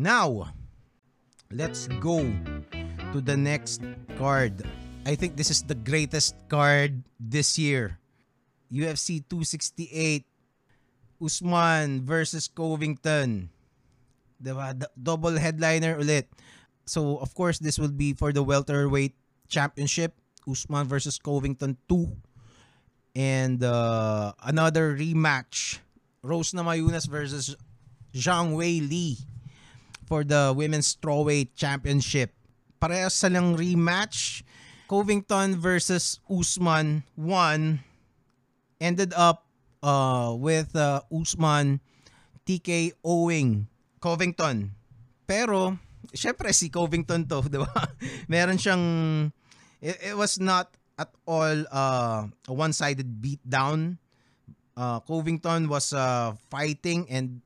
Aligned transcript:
Now, 0.00 0.48
let's 1.52 1.84
go 2.00 2.24
to 3.12 3.20
the 3.20 3.36
next 3.36 3.84
card. 4.16 4.64
I 5.04 5.12
think 5.12 5.36
this 5.36 5.52
is 5.52 5.60
the 5.60 5.76
greatest 5.76 6.40
card 6.48 7.04
this 7.20 7.60
year. 7.60 8.00
UFC 8.72 9.20
268 9.28 10.24
Usman 11.20 12.00
versus 12.00 12.48
Covington. 12.48 13.52
D- 14.40 14.56
double 14.96 15.36
headliner 15.36 16.00
ulit. 16.00 16.32
So, 16.88 17.20
of 17.20 17.36
course, 17.36 17.60
this 17.60 17.76
will 17.76 17.92
be 17.92 18.16
for 18.16 18.32
the 18.32 18.40
welterweight 18.40 19.12
championship. 19.52 20.16
Usman 20.48 20.88
versus 20.88 21.20
Covington 21.20 21.76
2. 21.92 22.08
And 23.20 23.60
uh, 23.60 24.32
another 24.48 24.96
rematch. 24.96 25.84
Rose 26.24 26.56
Namajunas 26.56 27.04
versus 27.04 27.52
Zhang 28.16 28.56
Wei 28.56 28.80
Li 28.80 29.20
for 30.10 30.26
the 30.26 30.50
women's 30.50 30.90
strawweight 30.90 31.54
championship. 31.54 32.34
Parehas 32.82 33.14
sa 33.14 33.30
lang 33.30 33.54
rematch. 33.54 34.42
Covington 34.90 35.54
versus 35.54 36.18
Usman 36.26 37.06
1 37.14 37.78
ended 38.82 39.14
up 39.14 39.46
uh, 39.86 40.34
with 40.34 40.74
uh, 40.74 40.98
Usman 41.14 41.78
TK 42.42 42.98
owing 43.06 43.70
Covington. 44.02 44.74
Pero, 45.30 45.78
syempre 46.10 46.50
si 46.50 46.74
Covington 46.74 47.22
to, 47.30 47.46
di 47.52 47.62
ba? 47.62 47.70
Meron 48.26 48.58
siyang, 48.58 48.82
it, 49.78 49.94
it 50.10 50.16
was 50.18 50.42
not 50.42 50.74
at 50.98 51.14
all 51.22 51.54
uh, 51.70 52.26
a 52.26 52.52
one-sided 52.52 53.22
beatdown. 53.22 53.94
Uh, 54.74 54.98
Covington 55.06 55.70
was 55.70 55.94
uh, 55.94 56.34
fighting 56.50 57.06
and 57.06 57.38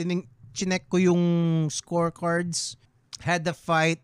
tining, 0.00 0.32
chinek 0.56 0.88
ko 0.88 0.96
yung 0.96 1.68
scorecards. 1.68 2.80
Had 3.20 3.44
the 3.44 3.52
fight 3.52 4.00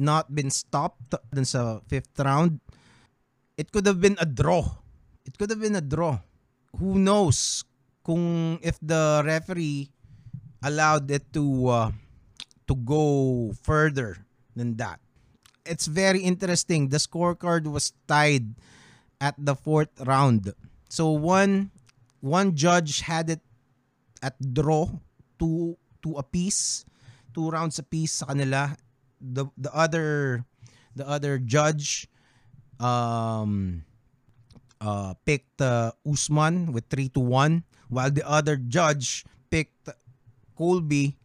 not 0.00 0.32
been 0.32 0.48
stopped 0.48 1.16
dun 1.32 1.44
sa 1.44 1.84
fifth 1.88 2.16
round, 2.16 2.60
it 3.60 3.68
could 3.72 3.84
have 3.84 4.00
been 4.00 4.16
a 4.20 4.24
draw. 4.24 4.64
It 5.28 5.36
could 5.36 5.52
have 5.52 5.60
been 5.60 5.76
a 5.76 5.84
draw. 5.84 6.20
Who 6.80 6.96
knows 6.96 7.64
kung 8.04 8.56
if 8.64 8.80
the 8.80 9.20
referee 9.24 9.92
allowed 10.64 11.08
it 11.12 11.28
to 11.36 11.44
uh, 11.68 11.90
to 12.68 12.74
go 12.76 13.52
further 13.64 14.24
than 14.56 14.76
that. 14.76 15.00
It's 15.64 15.88
very 15.88 16.20
interesting. 16.20 16.88
The 16.88 17.00
scorecard 17.00 17.68
was 17.68 17.92
tied 18.08 18.56
at 19.20 19.36
the 19.36 19.56
fourth 19.56 19.92
round. 20.04 20.52
So 20.88 21.12
one 21.12 21.72
one 22.20 22.56
judge 22.56 23.00
had 23.00 23.28
it 23.32 23.44
at 24.20 24.36
draw 24.40 24.88
two 25.40 25.79
two 26.00 26.16
apiece, 26.16 26.84
two 27.32 27.48
rounds 27.48 27.78
apiece 27.78 28.24
sa 28.24 28.32
kanila 28.32 28.74
the 29.20 29.44
the 29.60 29.68
other 29.76 30.40
the 30.96 31.04
other 31.04 31.36
judge 31.36 32.08
um 32.80 33.84
uh 34.80 35.12
picked 35.28 35.60
uh, 35.60 35.92
Usman 36.08 36.72
with 36.72 36.88
3 36.88 37.12
to 37.12 37.20
1 37.20 37.92
while 37.92 38.08
the 38.08 38.24
other 38.24 38.56
judge 38.56 39.28
picked 39.52 39.92
Colby 40.56 41.20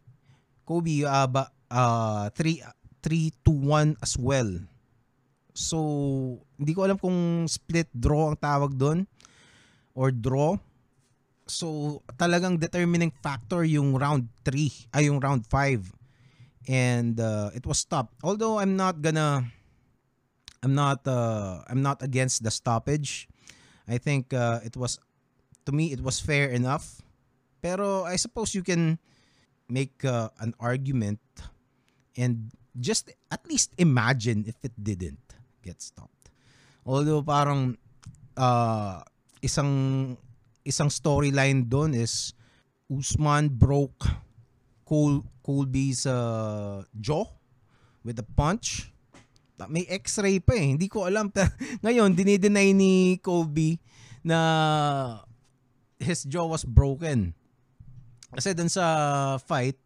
Kobe 0.68 1.08
uh, 1.08 1.26
ba, 1.26 1.48
uh 1.72 2.28
3 2.36 2.60
3 3.00 3.32
to 3.46 3.52
1 3.54 4.02
as 4.02 4.18
well. 4.18 4.50
So, 5.56 5.78
hindi 6.60 6.74
ko 6.76 6.84
alam 6.84 6.98
kung 7.00 7.46
split 7.48 7.88
draw 7.94 8.28
ang 8.28 8.36
tawag 8.36 8.76
doon 8.76 9.08
or 9.96 10.12
draw. 10.12 10.58
So, 11.46 12.02
talagang 12.18 12.58
determining 12.58 13.14
factor 13.22 13.62
yung 13.62 13.94
round 13.94 14.26
3 14.42 14.90
ay 14.98 15.06
yung 15.06 15.22
round 15.22 15.46
5 15.46 15.94
and 16.66 17.14
uh, 17.22 17.54
it 17.54 17.62
was 17.62 17.78
stopped. 17.78 18.18
Although 18.26 18.58
I'm 18.58 18.74
not 18.74 18.98
gonna, 19.00 19.46
I'm 20.62 20.74
not, 20.74 21.06
uh, 21.06 21.62
I'm 21.70 21.82
not 21.82 22.02
against 22.02 22.42
the 22.42 22.50
stoppage. 22.50 23.30
I 23.86 23.98
think 23.98 24.34
uh, 24.34 24.58
it 24.66 24.76
was, 24.76 24.98
to 25.66 25.70
me, 25.70 25.94
it 25.94 26.02
was 26.02 26.18
fair 26.18 26.50
enough. 26.50 26.98
Pero 27.62 28.02
I 28.02 28.16
suppose 28.16 28.54
you 28.54 28.62
can 28.62 28.98
make 29.68 30.04
uh, 30.04 30.30
an 30.42 30.54
argument 30.58 31.22
and 32.16 32.50
just 32.78 33.10
at 33.30 33.46
least 33.48 33.70
imagine 33.78 34.44
if 34.46 34.56
it 34.62 34.72
didn't 34.82 35.22
get 35.62 35.82
stopped. 35.82 36.30
Although 36.86 37.22
parang 37.22 37.78
uh, 38.36 39.02
isang 39.42 40.14
isang 40.66 40.90
storyline 40.90 41.70
doon 41.70 41.94
is 41.94 42.34
Usman 42.90 43.46
broke 43.46 44.02
Cole, 44.86 45.22
Colby's 45.42 46.06
uh, 46.06 46.82
jaw 46.94 47.26
with 48.02 48.18
a 48.18 48.26
punch. 48.26 48.90
May 49.66 49.86
x-ray 49.88 50.38
pa 50.38 50.54
eh. 50.54 50.76
Hindi 50.76 50.86
ko 50.86 51.06
alam. 51.08 51.32
Ngayon, 51.86 52.14
dinideny 52.14 52.70
ni 52.76 53.18
Colby 53.18 53.80
na 54.22 55.22
his 55.98 56.22
jaw 56.28 56.46
was 56.46 56.62
broken. 56.62 57.34
Kasi 58.30 58.52
dun 58.52 58.70
sa 58.70 59.40
fight, 59.42 59.80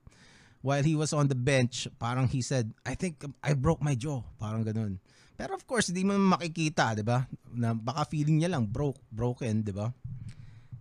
while 0.60 0.84
he 0.84 0.98
was 0.98 1.16
on 1.16 1.30
the 1.30 1.38
bench, 1.38 1.88
parang 1.97 2.28
he 2.28 2.42
said, 2.44 2.74
I 2.84 2.92
think 2.92 3.24
I 3.41 3.56
broke 3.56 3.80
my 3.80 3.97
jaw. 3.97 4.20
Parang 4.36 4.66
ganun. 4.66 5.00
Pero 5.41 5.56
of 5.56 5.64
course, 5.64 5.88
hindi 5.88 6.04
mo 6.04 6.18
makikita, 6.20 6.92
di 6.92 7.04
ba? 7.06 7.24
Na 7.56 7.72
baka 7.72 8.04
feeling 8.10 8.44
niya 8.44 8.52
lang 8.52 8.68
broke, 8.68 9.00
broken, 9.08 9.64
di 9.64 9.72
ba? 9.72 9.88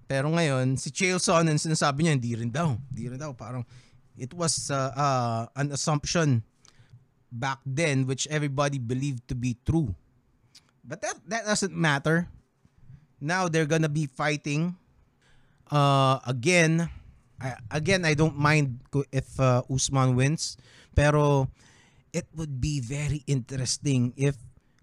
Pero 0.10 0.34
ngayon, 0.34 0.74
si 0.74 0.90
Chael 0.90 1.22
Sonnen, 1.22 1.62
sinasabi 1.62 2.10
niya, 2.10 2.18
hindi 2.18 2.34
rin 2.34 2.50
daw. 2.50 2.74
Hindi 2.90 3.14
rin 3.14 3.22
daw. 3.22 3.30
Parang, 3.38 3.62
it 4.18 4.34
was 4.34 4.74
uh, 4.74 4.90
uh, 4.98 5.46
an 5.54 5.70
assumption 5.70 6.42
back 7.30 7.62
then 7.62 8.10
which 8.10 8.26
everybody 8.34 8.82
believed 8.82 9.30
to 9.30 9.38
be 9.38 9.54
true. 9.62 9.94
But 10.82 11.06
that 11.06 11.22
that 11.30 11.46
doesn't 11.46 11.78
matter. 11.78 12.26
Now 13.22 13.46
they're 13.46 13.70
gonna 13.70 13.92
be 13.92 14.10
fighting 14.10 14.74
uh, 15.70 16.18
again. 16.26 16.90
I, 17.38 17.56
again, 17.70 18.04
I 18.04 18.18
don't 18.18 18.36
mind 18.36 18.82
if 19.14 19.38
uh, 19.38 19.62
Usman 19.70 20.18
wins, 20.18 20.58
pero 20.98 21.48
it 22.12 22.26
would 22.34 22.60
be 22.60 22.82
very 22.82 23.22
interesting 23.30 24.12
if 24.18 24.36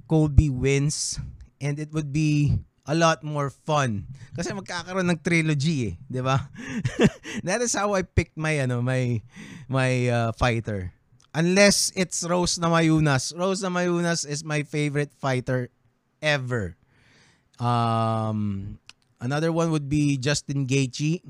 Colby 0.07 0.49
wins 0.49 1.19
and 1.61 1.83
it 1.83 1.93
would 1.93 2.15
be 2.15 2.63
a 2.87 2.95
lot 2.95 3.27
more 3.27 3.51
fun. 3.51 4.07
Kasi 4.33 4.55
magkakaroon 4.55 5.11
ng 5.11 5.21
trilogy 5.21 5.93
eh, 5.93 5.95
'di 6.07 6.23
ba? 6.23 6.47
That 7.47 7.61
is 7.61 7.75
how 7.75 7.93
I 7.99 8.07
picked 8.07 8.39
my 8.39 8.63
ano, 8.63 8.81
my 8.81 9.21
my 9.67 9.93
uh, 10.09 10.31
fighter. 10.39 10.95
Unless 11.37 11.93
it's 11.93 12.25
Rose 12.25 12.57
Namajunas. 12.57 13.37
Rose 13.37 13.61
Namajunas 13.61 14.25
is 14.25 14.41
my 14.41 14.65
favorite 14.65 15.13
fighter 15.13 15.69
ever. 16.25 16.79
Um 17.61 18.79
another 19.21 19.51
one 19.53 19.75
would 19.75 19.91
be 19.91 20.17
Justin 20.17 20.65
Gaethje. 20.65 21.21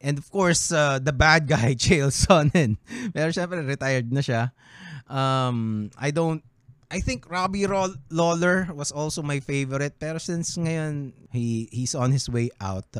And 0.00 0.16
of 0.16 0.32
course, 0.32 0.72
uh, 0.72 0.96
the 0.96 1.12
bad 1.12 1.44
guy, 1.44 1.76
Chael 1.80 2.08
Sonnen. 2.08 2.80
Pero 3.12 3.28
syempre, 3.36 3.60
retired 3.60 4.08
na 4.08 4.24
siya. 4.24 4.56
Um, 5.04 5.90
I 6.00 6.08
don't 6.08 6.40
I 6.90 6.98
think 6.98 7.30
Robbie 7.30 7.70
Lawler 8.10 8.66
was 8.74 8.90
also 8.90 9.22
my 9.22 9.38
favorite 9.38 10.02
pero 10.02 10.18
since 10.18 10.58
ngayon 10.58 11.14
he 11.30 11.70
he's 11.70 11.94
on 11.94 12.10
his 12.10 12.26
way 12.26 12.50
out. 12.58 12.90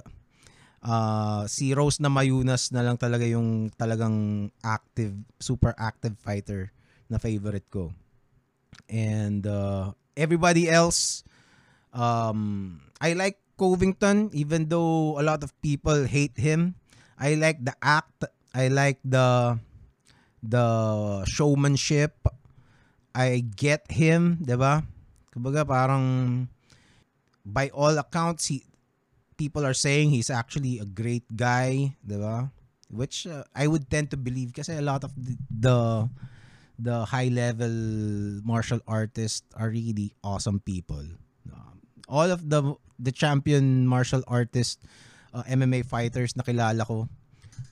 Uh, 0.79 1.45
si 1.51 1.75
Rose 1.75 1.99
na 1.99 2.09
Mayunas 2.09 2.71
na 2.71 2.87
lang 2.87 2.97
talaga 2.97 3.27
yung 3.27 3.69
talagang 3.75 4.49
active, 4.63 5.13
super 5.43 5.75
active 5.75 6.15
fighter 6.23 6.71
na 7.11 7.19
favorite 7.19 7.67
ko. 7.67 7.91
And 8.87 9.43
uh, 9.43 9.91
everybody 10.15 10.71
else 10.71 11.27
um 11.91 12.79
I 13.03 13.19
like 13.19 13.43
Covington 13.59 14.31
even 14.31 14.71
though 14.71 15.19
a 15.19 15.27
lot 15.27 15.43
of 15.43 15.51
people 15.67 16.07
hate 16.07 16.39
him. 16.39 16.79
I 17.19 17.35
like 17.35 17.59
the 17.67 17.75
act, 17.83 18.23
I 18.55 18.71
like 18.71 19.03
the 19.03 19.59
the 20.47 20.67
showmanship 21.27 22.15
I 23.15 23.43
get 23.43 23.91
him, 23.91 24.39
'di 24.41 24.57
ba? 24.57 24.87
Kumbaga 25.35 25.67
parang 25.67 26.47
by 27.47 27.71
all 27.75 27.97
accounts 27.99 28.51
he 28.51 28.63
people 29.41 29.65
are 29.65 29.75
saying 29.75 30.13
he's 30.13 30.29
actually 30.29 30.79
a 30.79 30.87
great 30.87 31.27
guy, 31.35 31.97
'di 32.07 32.19
ba? 32.19 32.51
Which 32.91 33.27
uh, 33.27 33.47
I 33.55 33.71
would 33.71 33.87
tend 33.87 34.11
to 34.11 34.19
believe 34.19 34.51
kasi 34.51 34.75
a 34.75 34.83
lot 34.83 35.07
of 35.07 35.15
the 35.15 35.39
the, 35.49 35.79
the 36.79 36.97
high 37.07 37.31
level 37.31 37.71
martial 38.43 38.83
artists 38.91 39.47
are 39.55 39.71
really 39.71 40.11
awesome 40.27 40.59
people. 40.63 41.07
Um, 41.47 41.79
all 42.11 42.31
of 42.31 42.51
the 42.51 42.75
the 42.99 43.15
champion 43.15 43.87
martial 43.87 44.27
artists 44.27 44.83
uh, 45.33 45.47
MMA 45.47 45.87
fighters 45.87 46.35
na 46.35 46.43
kilala 46.43 46.83
ko 46.83 47.07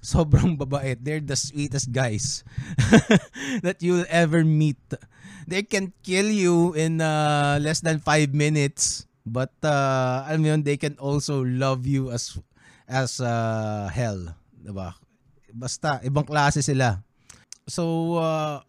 sobrang 0.03 0.57
babait. 0.59 0.99
They're 1.01 1.23
the 1.25 1.37
sweetest 1.37 1.93
guys 1.93 2.45
that 3.67 3.81
you'll 3.81 4.09
ever 4.09 4.45
meet. 4.45 4.81
They 5.49 5.65
can 5.65 5.93
kill 6.05 6.29
you 6.29 6.75
in 6.75 7.01
uh, 7.01 7.59
less 7.61 7.81
than 7.81 7.99
5 8.01 8.35
minutes. 8.35 9.09
But 9.29 9.53
uh, 9.61 10.25
alam 10.25 10.41
mo 10.41 10.49
yun, 10.57 10.63
they 10.65 10.81
can 10.81 10.97
also 10.97 11.45
love 11.45 11.85
you 11.85 12.09
as 12.09 12.41
as 12.89 13.21
uh, 13.21 13.93
hell. 13.93 14.33
Diba? 14.57 14.97
Basta, 15.53 16.01
ibang 16.01 16.25
klase 16.25 16.65
sila. 16.65 17.05
So 17.69 18.17
uh, 18.17 18.65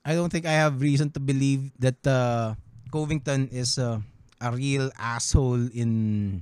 I 0.00 0.16
don't 0.16 0.32
think 0.32 0.48
I 0.48 0.56
have 0.56 0.80
reason 0.80 1.12
to 1.12 1.20
believe 1.20 1.68
that 1.78 2.00
uh, 2.08 2.56
Covington 2.88 3.52
is 3.52 3.76
uh, 3.76 4.00
a 4.40 4.48
real 4.50 4.88
asshole 4.96 5.68
in 5.76 6.40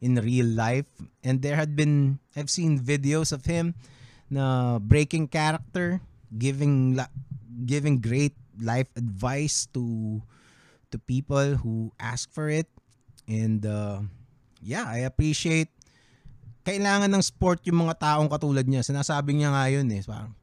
in 0.00 0.16
real 0.20 0.48
life. 0.48 0.88
And 1.22 1.44
there 1.44 1.56
had 1.56 1.76
been 1.76 2.18
I've 2.34 2.50
seen 2.50 2.80
videos 2.80 3.30
of 3.32 3.44
him 3.44 3.76
na 4.32 4.78
breaking 4.80 5.28
character 5.28 6.00
giving 6.32 6.96
giving 7.64 8.00
great 8.00 8.34
life 8.60 8.88
advice 8.96 9.68
to 9.76 10.18
to 10.90 10.96
people 10.98 11.60
who 11.60 11.92
ask 12.00 12.32
for 12.32 12.48
it. 12.48 12.66
And 13.30 13.62
uh, 13.62 14.04
yeah 14.64 14.88
I 14.88 15.06
appreciate 15.06 15.70
kailangan 16.60 17.08
ng 17.08 17.24
sport 17.24 17.64
yung 17.64 17.88
mga 17.88 18.00
taong 18.00 18.28
katulad 18.28 18.68
niya. 18.68 18.84
Sinasabi 18.84 19.32
niya 19.36 19.52
nga 19.52 19.64
yun 19.72 19.88
eh 19.92 20.02
parang 20.04 20.34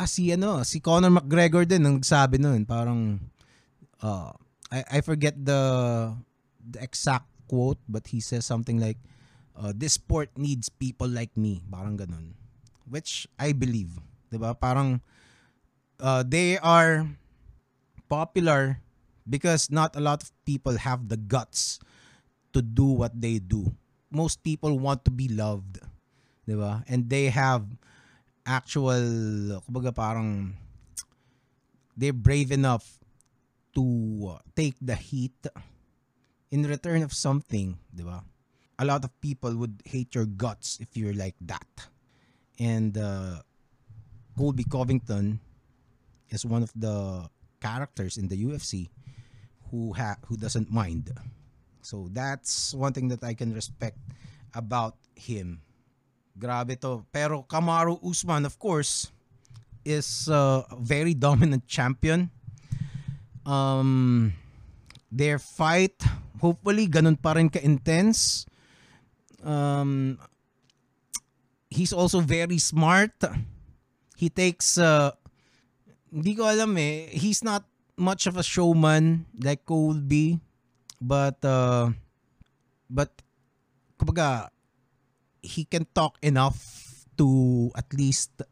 ah 0.00 0.08
si 0.08 0.32
ano 0.32 0.64
si 0.64 0.80
Conor 0.80 1.12
McGregor 1.12 1.68
din 1.68 1.84
ang 1.84 2.00
nagsabi 2.00 2.40
noon 2.40 2.64
parang 2.64 3.20
uh, 4.00 4.32
I 4.72 4.98
I 4.98 4.98
forget 5.04 5.36
the 5.36 5.60
the 6.56 6.80
exact 6.80 7.29
quote 7.50 7.82
but 7.90 8.14
he 8.14 8.22
says 8.22 8.46
something 8.46 8.78
like 8.78 9.02
uh, 9.58 9.74
this 9.74 9.98
sport 9.98 10.30
needs 10.38 10.70
people 10.70 11.10
like 11.10 11.34
me. 11.34 11.60
Parang 11.66 11.98
ganun. 11.98 12.38
Which 12.86 13.26
I 13.34 13.50
believe 13.50 13.98
ba? 14.30 14.54
Parang 14.54 15.02
uh, 15.98 16.22
they 16.22 16.56
are 16.62 17.10
popular 18.06 18.78
because 19.26 19.66
not 19.68 19.98
a 19.98 20.02
lot 20.02 20.22
of 20.22 20.30
people 20.46 20.78
have 20.78 21.10
the 21.10 21.18
guts 21.18 21.82
to 22.54 22.62
do 22.62 22.86
what 22.86 23.18
they 23.18 23.42
do. 23.42 23.74
Most 24.10 24.42
people 24.46 24.78
want 24.78 25.02
to 25.06 25.12
be 25.12 25.26
loved 25.26 25.82
ba? 26.46 26.82
And 26.86 27.10
they 27.10 27.30
have 27.30 27.66
actual 28.46 29.02
kumbaga 29.66 29.94
parang 29.94 30.54
they're 31.94 32.16
brave 32.16 32.50
enough 32.50 32.98
to 33.74 33.84
take 34.56 34.74
the 34.82 34.96
heat 34.96 35.36
in 36.50 36.66
return 36.66 37.02
of 37.02 37.12
something, 37.14 37.78
di 37.94 38.02
ba? 38.02 38.22
A 38.78 38.84
lot 38.84 39.04
of 39.04 39.12
people 39.20 39.54
would 39.56 39.82
hate 39.84 40.14
your 40.14 40.26
guts 40.26 40.78
if 40.80 40.96
you're 40.96 41.14
like 41.14 41.36
that. 41.44 41.68
And 42.58 42.96
uh, 42.96 43.42
Colby 44.36 44.64
Covington 44.64 45.40
is 46.30 46.46
one 46.46 46.62
of 46.62 46.72
the 46.74 47.28
characters 47.60 48.16
in 48.16 48.28
the 48.28 48.36
UFC 48.36 48.88
who 49.70 49.92
ha- 49.92 50.18
who 50.26 50.36
doesn't 50.36 50.72
mind. 50.72 51.12
So 51.82 52.08
that's 52.12 52.74
one 52.74 52.92
thing 52.92 53.08
that 53.08 53.22
I 53.22 53.34
can 53.34 53.52
respect 53.52 53.98
about 54.54 54.96
him. 55.14 55.60
Grabe 56.38 56.80
to. 56.80 57.04
Pero 57.12 57.44
Kamaru 57.44 58.00
Usman, 58.00 58.46
of 58.46 58.58
course, 58.58 59.12
is 59.84 60.28
uh, 60.28 60.64
a 60.70 60.76
very 60.76 61.14
dominant 61.14 61.66
champion. 61.66 62.30
Um, 63.44 64.32
their 65.10 65.38
fight 65.38 65.98
hopefully 66.40 66.88
ganun 66.88 67.20
pa 67.20 67.36
rin 67.36 67.52
ka-intense. 67.52 68.48
Um, 69.44 70.16
he's 71.68 71.92
also 71.92 72.24
very 72.24 72.56
smart. 72.56 73.12
He 74.16 74.32
takes 74.32 74.80
uh, 74.80 75.12
hindi 76.08 76.34
ko 76.34 76.48
alam 76.48 76.76
eh. 76.80 77.12
He's 77.12 77.44
not 77.44 77.68
much 78.00 78.24
of 78.24 78.40
a 78.40 78.44
showman 78.44 79.28
like 79.36 79.68
Colby, 79.68 80.40
but 81.00 81.38
uh, 81.44 81.92
but 82.88 83.12
kumbaga 84.00 84.48
he 85.40 85.64
can 85.68 85.84
talk 85.92 86.16
enough 86.20 86.58
to 87.16 87.68
at 87.76 87.88
least 87.92 88.44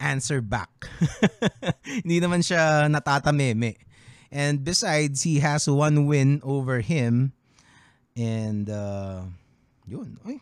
answer 0.00 0.40
back. 0.40 0.70
hindi 2.04 2.20
naman 2.20 2.40
siya 2.40 2.88
natatameme. 2.88 3.87
And 4.28 4.64
besides, 4.64 5.24
he 5.24 5.40
has 5.40 5.68
one 5.68 6.04
win 6.04 6.40
over 6.44 6.80
him. 6.80 7.32
And 8.16 8.68
uh, 8.68 9.24
yun. 9.88 10.20
Ay, 10.26 10.40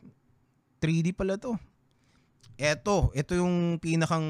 3D 0.82 1.14
pala 1.14 1.38
to. 1.38 1.54
Eto, 2.58 3.12
ito 3.14 3.36
yung 3.36 3.78
pinakang 3.78 4.26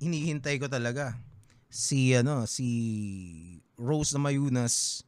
hinihintay 0.00 0.58
ko 0.58 0.66
talaga. 0.66 1.14
Si 1.70 2.16
ano, 2.16 2.48
si 2.50 3.60
Rose 3.78 4.16
Mayunas 4.18 5.06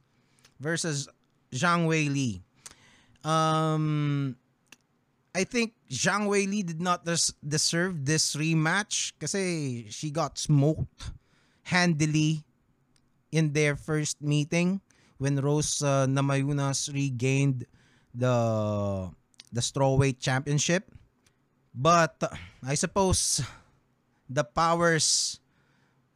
versus 0.61 1.09
Zhang 1.51 1.89
Wei 1.89 2.07
Li. 2.07 2.39
Um 3.25 4.35
I 5.33 5.43
think 5.43 5.73
Zhang 5.89 6.29
Wei 6.29 6.45
Li 6.45 6.61
did 6.61 6.79
not 6.79 7.03
des- 7.03 7.33
deserve 7.41 8.05
this 8.05 8.37
rematch 8.37 9.17
kasi 9.17 9.85
she 9.89 10.13
got 10.13 10.37
smoked 10.37 11.11
handily 11.73 12.45
in 13.33 13.57
their 13.57 13.73
first 13.73 14.21
meeting 14.21 14.77
when 15.17 15.41
Rose 15.41 15.81
uh, 15.81 16.05
Namayunas 16.05 16.93
regained 16.93 17.65
the 18.13 19.09
the 19.49 19.61
strawweight 19.61 20.21
championship. 20.21 20.93
But 21.73 22.21
uh, 22.21 22.29
I 22.61 22.77
suppose 22.77 23.41
the 24.29 24.45
powers 24.45 25.41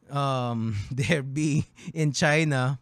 um, 0.06 0.78
there 0.94 1.26
be 1.26 1.66
in 1.90 2.14
China 2.14 2.78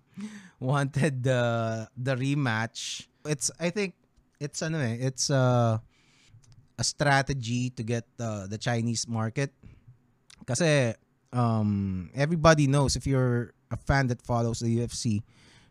wanted 0.61 1.25
the 1.25 1.89
the 1.97 2.13
rematch. 2.13 3.09
It's 3.25 3.49
I 3.57 3.73
think 3.73 3.97
it's 4.37 4.61
ano 4.61 4.85
eh, 4.85 5.01
it's 5.01 5.33
a 5.33 5.81
a 6.77 6.85
strategy 6.85 7.73
to 7.73 7.83
get 7.83 8.05
uh, 8.21 8.45
the 8.45 8.61
Chinese 8.61 9.09
market. 9.09 9.49
Kasi 10.45 10.93
um, 11.37 12.09
everybody 12.17 12.67
knows 12.67 12.97
if 12.97 13.07
you're 13.07 13.53
a 13.71 13.77
fan 13.77 14.09
that 14.09 14.25
follows 14.25 14.61
the 14.61 14.73
UFC, 14.73 15.21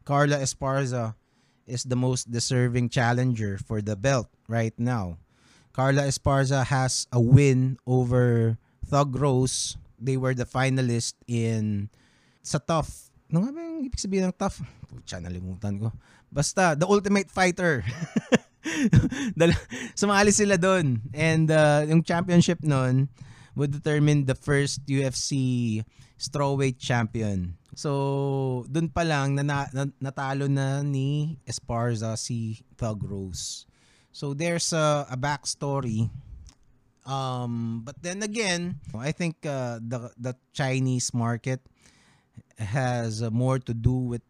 Carla 0.06 0.38
Esparza 0.38 1.18
is 1.66 1.84
the 1.84 1.98
most 1.98 2.30
deserving 2.30 2.94
challenger 2.94 3.58
for 3.58 3.82
the 3.82 3.98
belt 3.98 4.30
right 4.48 4.78
now. 4.78 5.18
Carla 5.74 6.06
Esparza 6.06 6.64
has 6.64 7.10
a 7.12 7.20
win 7.20 7.82
over 7.90 8.58
Thug 8.86 9.18
Rose. 9.18 9.76
They 9.98 10.16
were 10.16 10.38
the 10.38 10.46
finalist 10.46 11.18
in 11.26 11.90
sa 12.46 12.62
tough. 12.62 13.10
Ano 13.34 13.42
nga 13.42 13.52
ba 13.52 13.60
yung 13.66 13.82
ibig 13.90 13.98
sabihin 13.98 14.30
ng 14.30 14.38
tough? 14.38 14.62
Pucha, 14.86 15.18
nalimutan 15.18 15.82
ko. 15.82 15.90
Basta, 16.30 16.78
The 16.78 16.86
Ultimate 16.86 17.34
Fighter. 17.34 17.82
Sumali 20.00 20.30
sila 20.30 20.62
doon. 20.62 21.02
And 21.12 21.50
uh, 21.50 21.90
yung 21.90 22.06
championship 22.06 22.62
nun 22.62 23.10
would 23.56 23.72
determine 23.72 24.26
the 24.26 24.36
first 24.36 24.86
UFC 24.86 25.84
strawweight 26.20 26.80
champion. 26.80 27.58
So, 27.76 28.64
dun 28.72 28.88
pa 28.88 29.04
lang 29.04 29.36
na, 29.36 29.44
na, 29.44 29.84
natalo 30.00 30.48
na 30.48 30.80
ni 30.80 31.40
Esparza 31.44 32.16
si 32.16 32.64
Thug 32.80 33.04
Rose. 33.04 33.68
So, 34.16 34.32
there's 34.32 34.72
a, 34.72 35.08
a 35.12 35.18
backstory. 35.20 36.08
Um, 37.06 37.84
but 37.84 38.02
then 38.02 38.24
again, 38.24 38.80
I 38.98 39.12
think 39.12 39.46
uh, 39.46 39.78
the 39.78 40.10
the 40.18 40.34
Chinese 40.58 41.14
market 41.14 41.62
has 42.58 43.22
more 43.30 43.60
to 43.62 43.74
do 43.78 43.94
with 43.94 44.26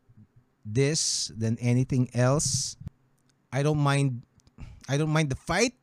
this 0.66 1.32
than 1.32 1.56
anything 1.64 2.12
else. 2.12 2.76
I 3.54 3.64
don't 3.64 3.80
mind 3.80 4.28
I 4.92 4.98
don't 4.98 5.14
mind 5.14 5.32
the 5.32 5.40
fight. 5.40 5.80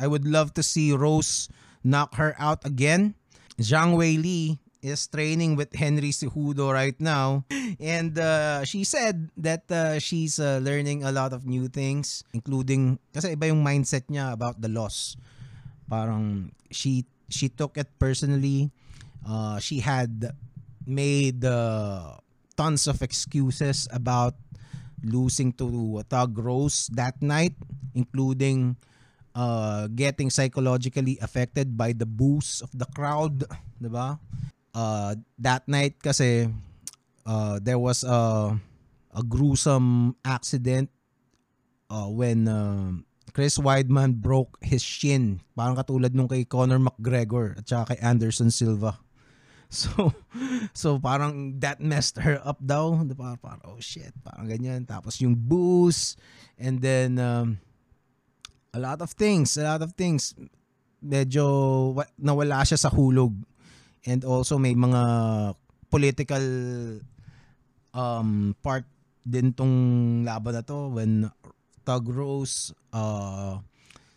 I 0.00 0.06
would 0.10 0.26
love 0.26 0.54
to 0.58 0.62
see 0.62 0.90
Rose 0.90 1.46
knock 1.84 2.14
her 2.16 2.34
out 2.38 2.64
again. 2.64 3.14
Zhang 3.58 3.96
Wei 3.98 4.16
Li 4.16 4.58
is 4.82 5.06
training 5.10 5.56
with 5.56 5.74
Henry 5.74 6.10
Cejudo 6.10 6.72
right 6.72 6.94
now. 7.00 7.44
And 7.80 8.18
uh, 8.18 8.64
she 8.64 8.84
said 8.84 9.30
that 9.36 9.66
uh, 9.70 9.98
she's 9.98 10.38
uh, 10.38 10.60
learning 10.62 11.02
a 11.02 11.12
lot 11.12 11.32
of 11.32 11.46
new 11.46 11.68
things, 11.68 12.22
including, 12.32 12.98
kasi 13.12 13.34
iba 13.34 13.50
yung 13.50 13.62
mindset 13.62 14.06
niya 14.06 14.32
about 14.32 14.62
the 14.62 14.70
loss. 14.70 15.18
Parang 15.90 16.52
she 16.70 17.04
she 17.28 17.48
took 17.48 17.76
it 17.76 17.88
personally. 17.98 18.70
Uh, 19.26 19.58
she 19.58 19.80
had 19.80 20.32
made 20.86 21.44
uh, 21.44 22.16
tons 22.56 22.86
of 22.86 23.02
excuses 23.02 23.88
about 23.92 24.34
losing 25.02 25.52
to 25.54 26.02
Thug 26.08 26.38
Rose 26.38 26.88
that 26.94 27.20
night, 27.20 27.54
including 27.94 28.76
uh, 29.38 29.86
getting 29.94 30.34
psychologically 30.34 31.14
affected 31.22 31.78
by 31.78 31.94
the 31.94 32.06
boos 32.06 32.58
of 32.58 32.74
the 32.74 32.90
crowd, 32.90 33.46
'di 33.78 33.86
ba? 33.86 34.18
uh, 34.78 35.12
that 35.42 35.66
night 35.66 35.98
kasi 35.98 36.46
uh, 37.26 37.58
there 37.58 37.78
was 37.78 38.06
a 38.06 38.54
a 39.14 39.22
gruesome 39.26 40.14
accident 40.22 40.90
uh, 41.90 42.06
when 42.06 42.46
uh, 42.46 42.94
Chris 43.34 43.58
Weidman 43.58 44.14
broke 44.14 44.58
his 44.62 44.82
shin. 44.82 45.42
Parang 45.58 45.74
katulad 45.74 46.14
nung 46.14 46.30
kay 46.30 46.46
Conor 46.46 46.78
McGregor 46.78 47.58
at 47.58 47.66
saka 47.66 47.94
kay 47.94 47.98
Anderson 48.02 48.54
Silva. 48.54 48.98
So, 49.68 50.16
so 50.72 50.96
parang 50.96 51.60
that 51.60 51.76
messed 51.76 52.16
her 52.24 52.40
up 52.40 52.56
daw. 52.56 53.04
Parang, 53.04 53.36
parang 53.36 53.60
oh 53.68 53.76
shit, 53.84 54.16
parang 54.24 54.48
ganyan. 54.48 54.88
Tapos 54.88 55.20
yung 55.20 55.36
booze, 55.36 56.16
and 56.56 56.80
then 56.80 57.20
um, 57.20 57.60
a 58.72 58.78
lot 58.78 59.00
of 59.00 59.12
things, 59.12 59.56
a 59.56 59.64
lot 59.64 59.82
of 59.82 59.92
things. 59.94 60.34
Medyo 60.98 61.94
nawala 62.18 62.66
siya 62.66 62.78
sa 62.78 62.90
hulog 62.90 63.30
And 64.08 64.22
also 64.24 64.56
may 64.56 64.72
mga 64.72 65.02
political 65.92 66.44
um, 67.92 68.54
part 68.64 68.88
din 69.26 69.52
tong 69.52 69.74
laban 70.24 70.54
na 70.56 70.62
to 70.64 70.96
when 70.96 71.28
Tug 71.84 72.08
Rose 72.08 72.72
uh, 72.96 73.60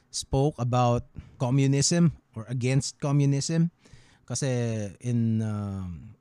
spoke 0.08 0.56
about 0.60 1.08
communism 1.36 2.16
or 2.36 2.48
against 2.48 3.00
communism 3.04 3.72
kasi 4.24 4.48
in 5.04 5.44
um, 5.44 6.16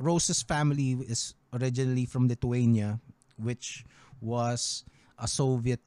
Rose's 0.00 0.40
family 0.40 0.96
is 1.04 1.36
originally 1.52 2.08
from 2.08 2.28
Lithuania 2.28 3.00
which 3.36 3.84
was 4.24 4.88
a 5.20 5.28
Soviet 5.28 5.84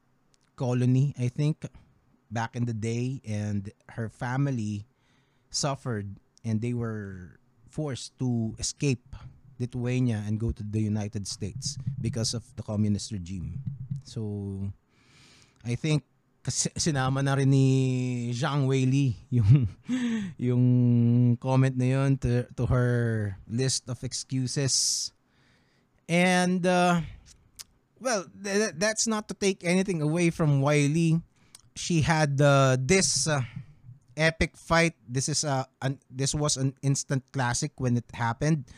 colony 0.55 1.13
I 1.19 1.27
think 1.27 1.65
back 2.31 2.55
in 2.55 2.65
the 2.65 2.73
day 2.73 3.21
and 3.27 3.71
her 3.95 4.09
family 4.09 4.87
suffered 5.49 6.17
and 6.43 6.61
they 6.61 6.73
were 6.73 7.39
forced 7.69 8.17
to 8.19 8.55
escape 8.59 9.15
Lithuania 9.59 10.23
and 10.27 10.39
go 10.39 10.51
to 10.51 10.63
the 10.63 10.81
United 10.81 11.27
States 11.27 11.77
because 11.99 12.33
of 12.33 12.43
the 12.55 12.63
communist 12.63 13.11
regime. 13.11 13.59
So 14.03 14.71
I 15.63 15.75
think 15.75 16.03
sinama 16.51 17.23
na 17.23 17.33
rin 17.33 17.49
ni 17.49 17.67
Zhang 18.35 18.69
Weili 18.69 19.17
yung 19.37 19.65
yung 20.37 20.63
comment 21.41 21.73
na 21.73 21.85
yun 21.85 22.17
to, 22.21 22.45
to 22.53 22.63
her 22.69 23.35
list 23.49 23.89
of 23.89 24.03
excuses. 24.03 25.11
And 26.05 26.61
uh, 26.61 27.01
well, 28.05 28.29
th- 28.29 28.77
that's 28.77 29.09
not 29.09 29.27
to 29.27 29.33
take 29.33 29.65
anything 29.65 30.05
away 30.05 30.29
from 30.29 30.61
Wiley. 30.61 31.19
She 31.73 32.05
had 32.05 32.37
uh, 32.39 32.77
this 32.79 33.25
uh, 33.25 33.41
epic 34.15 34.55
fight. 34.55 34.93
This 35.09 35.27
is 35.27 35.43
a 35.43 35.65
an, 35.81 35.97
this 36.13 36.37
was 36.37 36.55
an 36.55 36.77
instant 36.85 37.25
classic 37.33 37.73
when 37.81 37.97
it 37.97 38.05
happened. 38.13 38.69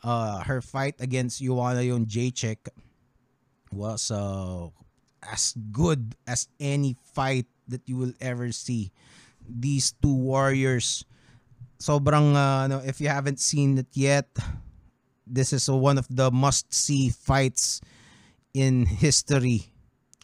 Uh, 0.00 0.40
her 0.48 0.64
fight 0.64 0.96
against 0.98 1.44
Joanna 1.44 1.84
Yon 1.84 2.08
Jacek 2.08 2.72
was 3.70 4.10
uh, 4.10 4.72
as 5.20 5.52
good 5.70 6.16
as 6.26 6.48
any 6.58 6.96
fight 7.12 7.46
that 7.68 7.84
you 7.84 7.96
will 7.96 8.16
ever 8.20 8.50
see. 8.52 8.92
These 9.44 9.92
two 10.00 10.12
warriors, 10.12 11.04
sobrang 11.80 12.36
uh, 12.36 12.68
ano, 12.68 12.80
if 12.84 13.00
you 13.00 13.08
haven't 13.08 13.40
seen 13.40 13.76
it 13.80 13.92
yet, 13.92 14.28
this 15.24 15.52
is 15.52 15.68
uh, 15.68 15.76
one 15.76 15.96
of 15.96 16.08
the 16.12 16.28
must-see 16.28 17.08
fights 17.08 17.80
in 18.54 18.86
history, 18.86 19.66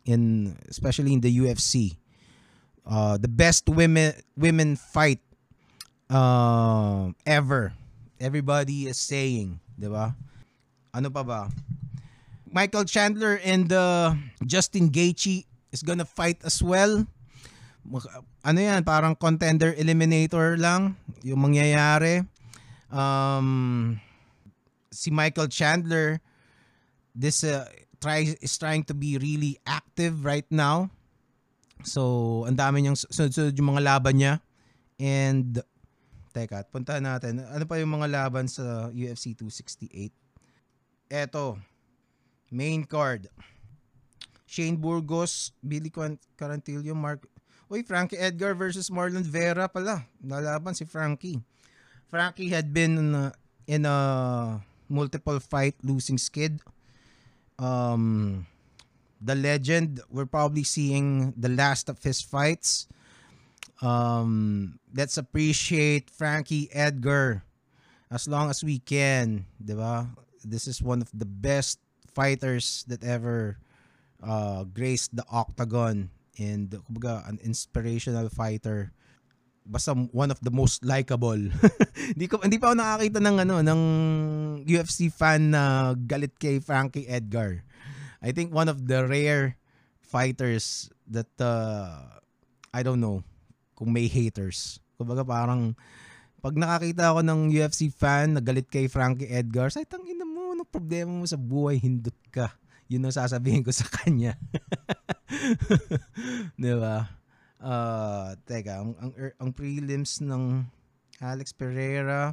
in 0.06 0.56
especially 0.70 1.12
in 1.12 1.20
the 1.20 1.28
UFC. 1.28 1.98
Uh, 2.86 3.18
the 3.18 3.28
best 3.28 3.68
women 3.68 4.14
women 4.38 4.78
fight 4.78 5.20
uh, 6.08 7.10
ever. 7.26 7.74
Everybody 8.22 8.86
is 8.86 8.96
saying, 8.96 9.58
'di 9.76 9.90
ba? 9.90 10.14
Ano 10.94 11.10
pa 11.10 11.22
ba? 11.26 11.40
Michael 12.50 12.86
Chandler 12.86 13.38
and 13.46 13.70
uh, 13.70 14.14
Justin 14.42 14.90
Gaethje 14.90 15.46
is 15.70 15.82
gonna 15.82 16.06
fight 16.06 16.42
as 16.42 16.58
well. 16.62 17.06
Ano 18.42 18.58
yan, 18.58 18.82
parang 18.82 19.14
contender 19.14 19.70
eliminator 19.78 20.58
lang 20.58 20.98
yung 21.22 21.42
mangyayari. 21.46 22.26
Um, 22.90 23.98
si 24.90 25.14
Michael 25.14 25.46
Chandler, 25.46 26.18
this 27.14 27.46
uh, 27.46 27.70
try, 28.00 28.34
is 28.40 28.56
trying 28.56 28.82
to 28.88 28.96
be 28.96 29.20
really 29.20 29.60
active 29.68 30.24
right 30.24 30.48
now. 30.50 30.88
So, 31.84 32.44
ang 32.48 32.56
dami 32.56 32.84
niyang 32.84 32.96
sunod-sunod 32.96 33.54
yung 33.56 33.70
mga 33.76 33.84
laban 33.84 34.16
niya. 34.16 34.34
And, 35.00 35.60
teka, 36.32 36.64
punta 36.68 37.00
natin. 37.00 37.44
Ano 37.44 37.64
pa 37.64 37.80
yung 37.80 37.96
mga 37.96 38.08
laban 38.08 38.48
sa 38.48 38.88
UFC 38.92 39.32
268? 39.36 40.12
Eto, 41.08 41.56
main 42.52 42.84
card. 42.84 43.28
Shane 44.50 44.76
Burgos, 44.76 45.54
Billy 45.62 45.92
Carantillo, 46.34 46.96
Mark... 46.96 47.22
Uy, 47.70 47.86
Frankie 47.86 48.18
Edgar 48.18 48.50
versus 48.58 48.90
Marlon 48.90 49.22
Vera 49.22 49.70
pala. 49.70 50.02
Nalaban 50.18 50.74
si 50.74 50.82
Frankie. 50.82 51.38
Frankie 52.10 52.50
had 52.50 52.74
been 52.74 52.98
in 52.98 53.14
a, 53.14 53.30
in 53.70 53.86
a 53.86 53.96
multiple 54.90 55.38
fight 55.38 55.78
losing 55.86 56.18
skid. 56.18 56.58
Um, 57.60 58.46
the 59.20 59.36
legend, 59.36 60.00
we're 60.08 60.24
probably 60.24 60.64
seeing 60.64 61.36
the 61.36 61.52
last 61.52 61.92
of 61.92 62.00
his 62.02 62.24
fights. 62.24 62.88
Um, 63.84 64.80
let's 64.96 65.20
appreciate 65.20 66.08
Frankie 66.08 66.72
Edgar 66.72 67.44
as 68.10 68.26
long 68.26 68.48
as 68.48 68.64
we 68.64 68.80
can, 68.80 69.44
'di 69.60 69.76
ba? 69.76 70.08
This 70.40 70.66
is 70.66 70.80
one 70.80 71.04
of 71.04 71.12
the 71.12 71.28
best 71.28 71.78
fighters 72.08 72.82
that 72.88 73.04
ever 73.04 73.60
uh, 74.24 74.64
graced 74.64 75.14
the 75.14 75.24
octagon 75.30 76.10
and 76.40 76.72
kumbaga 76.88 77.28
an 77.28 77.38
inspirational 77.44 78.32
fighter 78.32 78.92
basta 79.64 79.94
one 79.94 80.32
of 80.32 80.40
the 80.40 80.52
most 80.52 80.82
likable. 80.82 81.38
hindi 82.14 82.26
ko 82.26 82.40
hindi 82.42 82.58
pa 82.58 82.72
ako 82.72 82.76
nakakita 82.80 83.18
ng 83.22 83.36
ano 83.46 83.54
ng 83.60 83.82
UFC 84.66 85.12
fan 85.12 85.54
na 85.54 85.94
galit 85.94 86.34
kay 86.36 86.58
Frankie 86.58 87.06
Edgar. 87.06 87.62
I 88.20 88.36
think 88.36 88.52
one 88.52 88.68
of 88.68 88.84
the 88.84 89.04
rare 89.08 89.56
fighters 90.04 90.92
that 91.08 91.30
uh, 91.40 92.20
I 92.74 92.80
don't 92.84 93.00
know 93.00 93.24
kung 93.78 93.96
may 93.96 94.10
haters. 94.10 94.82
Kumbaga 95.00 95.24
parang 95.24 95.72
pag 96.40 96.56
nakakita 96.56 97.12
ako 97.12 97.20
ng 97.24 97.40
UFC 97.52 97.92
fan 97.92 98.36
na 98.36 98.40
galit 98.40 98.68
kay 98.68 98.88
Frankie 98.88 99.28
Edgar, 99.28 99.68
say 99.68 99.84
tangina 99.84 100.24
mo, 100.24 100.56
ano 100.56 100.64
problema 100.64 101.12
mo 101.12 101.28
sa 101.28 101.36
buhay, 101.36 101.76
hindot 101.76 102.16
ka. 102.32 102.56
Yun 102.88 103.06
ang 103.06 103.14
sasabihin 103.14 103.62
ko 103.62 103.70
sa 103.70 103.86
kanya. 103.86 104.34
'Di 106.58 106.74
ba? 106.74 107.19
Uh, 107.60 108.32
teka, 108.48 108.80
ang, 108.80 108.96
ang, 108.96 109.12
er, 109.20 109.36
ang 109.36 109.52
prelims 109.52 110.24
ng 110.24 110.64
Alex 111.20 111.52
Pereira, 111.52 112.32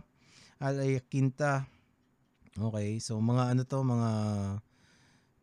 Alay 0.64 1.04
Quinta. 1.12 1.68
Okay, 2.56 2.98
so 3.04 3.20
mga 3.20 3.52
ano 3.52 3.62
to, 3.68 3.84
mga 3.84 4.12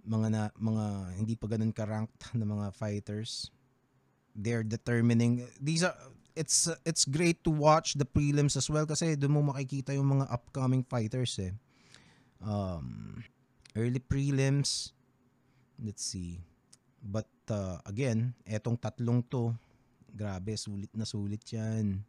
mga 0.04 0.26
na, 0.32 0.42
mga 0.56 0.84
hindi 1.20 1.36
pa 1.36 1.46
ganun 1.52 1.72
ka-ranked 1.72 2.32
na 2.40 2.48
mga 2.48 2.72
fighters. 2.72 3.52
They're 4.34 4.66
determining 4.66 5.46
these 5.60 5.84
are 5.84 5.94
it's 6.34 6.66
it's 6.82 7.06
great 7.06 7.44
to 7.46 7.52
watch 7.54 7.94
the 7.94 8.08
prelims 8.08 8.58
as 8.58 8.66
well 8.66 8.82
kasi 8.82 9.14
doon 9.14 9.38
mo 9.38 9.54
makikita 9.54 9.94
yung 9.94 10.18
mga 10.18 10.26
upcoming 10.32 10.82
fighters 10.82 11.38
eh. 11.38 11.54
Um, 12.42 13.20
early 13.76 14.00
prelims, 14.02 14.96
let's 15.78 16.02
see. 16.02 16.42
But 17.04 17.30
uh, 17.52 17.78
again, 17.84 18.34
etong 18.48 18.80
tatlong 18.80 19.22
to, 19.28 19.54
grabe, 20.14 20.54
sulit 20.56 20.90
na 20.94 21.04
sulit 21.04 21.42
yan. 21.52 22.00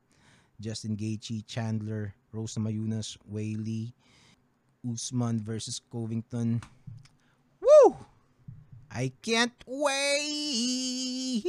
Justin 0.62 0.96
Gaethje, 0.96 1.44
Chandler, 1.44 2.14
Rose 2.32 2.56
Mayunas, 2.56 3.18
Whaley, 3.28 3.92
Usman 4.88 5.42
versus 5.44 5.82
Covington. 5.92 6.62
Woo! 7.60 7.98
I 8.92 9.12
can't 9.22 9.52
wait! 9.68 11.44